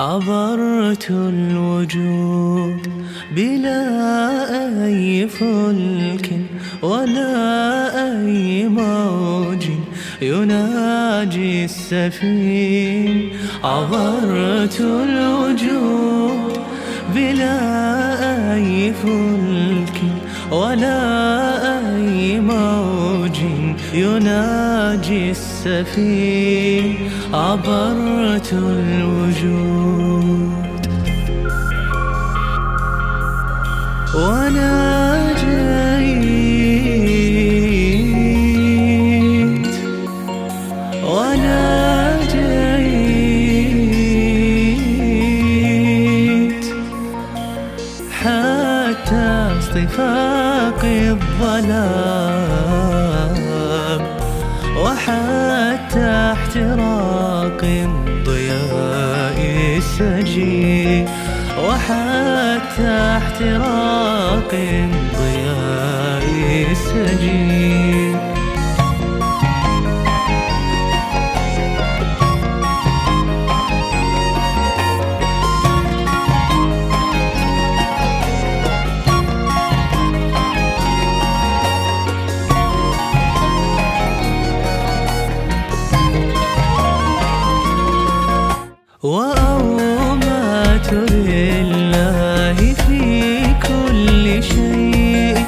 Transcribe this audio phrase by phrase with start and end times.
[0.00, 2.88] عبرت الوجود
[3.36, 3.84] بلا
[4.84, 6.40] أي فلك
[6.82, 7.32] ولا
[8.08, 9.64] أي موج
[10.22, 13.30] يناجي السفين.
[13.64, 16.58] عبرت الوجود
[17.14, 17.58] بلا
[18.54, 20.00] أي فلك
[20.52, 21.00] ولا
[21.78, 22.89] أي موج
[23.94, 26.96] يناجي السفين
[27.34, 29.70] عبرت الوجود.
[34.14, 35.80] وأنا جيت
[46.30, 46.64] جيت
[48.20, 52.69] حتى اصطفاق الظلام
[55.10, 59.38] وحتى احتراق الضياء
[59.76, 61.04] السجي
[61.58, 66.24] وحتى احتراق الضياء
[66.70, 68.09] السجي
[89.02, 95.46] وأومأت لله في كل شيء.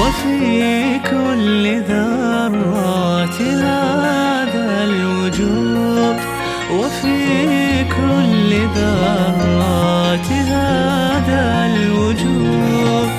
[0.00, 6.16] وفي كل ذرات هذا الوجود.
[6.72, 7.20] وفي
[7.84, 11.42] كل ذرات هذا
[11.74, 13.10] الوجود.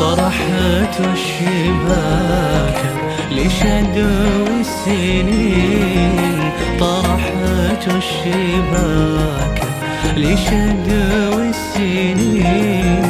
[0.00, 2.78] طرحت الشباك
[3.32, 6.14] لشدو السنين.
[6.80, 9.56] طرحت الشباك
[10.16, 13.07] لشدو السنين.